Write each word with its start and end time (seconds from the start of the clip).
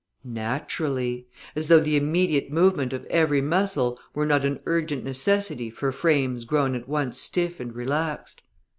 Naturally! 0.25 1.27
As 1.55 1.67
though 1.67 1.79
the 1.79 1.95
immediate 1.95 2.51
movement 2.51 2.91
of 2.91 3.05
every 3.05 3.39
muscle 3.39 3.99
were 4.15 4.25
not 4.25 4.43
an 4.45 4.59
urgent 4.65 5.03
necessity 5.03 5.69
for 5.69 5.91
frames 5.91 6.43
grown 6.43 6.73
at 6.73 6.87
once 6.87 7.19
stiff 7.19 7.59
and 7.59 7.75
relaxed! 7.75 8.41